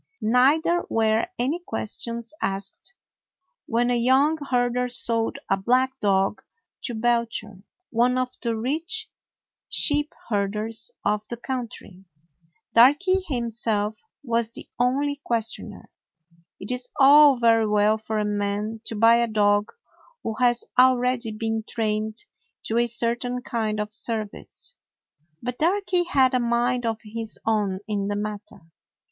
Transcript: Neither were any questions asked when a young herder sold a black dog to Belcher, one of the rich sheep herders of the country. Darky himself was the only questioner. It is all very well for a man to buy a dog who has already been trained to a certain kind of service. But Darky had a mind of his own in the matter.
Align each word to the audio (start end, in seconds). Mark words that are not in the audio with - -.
Neither 0.23 0.83
were 0.89 1.27
any 1.37 1.59
questions 1.59 2.33
asked 2.41 2.95
when 3.67 3.91
a 3.91 3.95
young 3.99 4.35
herder 4.49 4.87
sold 4.89 5.37
a 5.47 5.57
black 5.57 5.99
dog 5.99 6.41
to 6.85 6.95
Belcher, 6.95 7.61
one 7.91 8.17
of 8.17 8.31
the 8.41 8.57
rich 8.57 9.11
sheep 9.69 10.11
herders 10.29 10.89
of 11.05 11.27
the 11.27 11.37
country. 11.37 12.03
Darky 12.73 13.21
himself 13.27 14.01
was 14.23 14.49
the 14.49 14.67
only 14.79 15.17
questioner. 15.23 15.87
It 16.59 16.71
is 16.71 16.87
all 16.99 17.37
very 17.37 17.67
well 17.67 17.99
for 17.99 18.17
a 18.17 18.25
man 18.25 18.81
to 18.85 18.95
buy 18.95 19.17
a 19.17 19.27
dog 19.27 19.71
who 20.23 20.33
has 20.39 20.63
already 20.79 21.31
been 21.31 21.63
trained 21.69 22.25
to 22.63 22.79
a 22.79 22.87
certain 22.87 23.43
kind 23.43 23.79
of 23.79 23.93
service. 23.93 24.73
But 25.43 25.59
Darky 25.59 26.05
had 26.05 26.33
a 26.33 26.39
mind 26.39 26.87
of 26.87 26.97
his 27.03 27.37
own 27.45 27.81
in 27.87 28.07
the 28.07 28.15
matter. 28.15 28.61